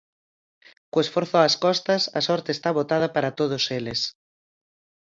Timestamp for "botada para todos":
2.79-3.63